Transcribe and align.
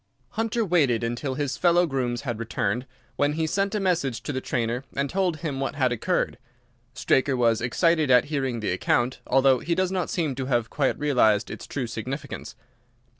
"Hunter 0.31 0.65
waited 0.65 1.03
until 1.03 1.35
his 1.35 1.57
fellow 1.57 1.85
grooms 1.85 2.21
had 2.21 2.39
returned, 2.39 2.87
when 3.17 3.33
he 3.33 3.45
sent 3.45 3.75
a 3.75 3.79
message 3.79 4.23
to 4.23 4.33
the 4.33 4.41
trainer 4.41 4.83
and 4.95 5.07
told 5.07 5.37
him 5.37 5.59
what 5.59 5.75
had 5.75 5.91
occurred. 5.91 6.39
Straker 6.95 7.37
was 7.37 7.61
excited 7.61 8.09
at 8.09 8.25
hearing 8.25 8.61
the 8.61 8.71
account, 8.71 9.19
although 9.27 9.59
he 9.59 9.75
does 9.75 9.91
not 9.91 10.09
seem 10.09 10.33
to 10.33 10.47
have 10.47 10.71
quite 10.71 10.97
realized 10.97 11.51
its 11.51 11.67
true 11.67 11.85
significance. 11.85 12.55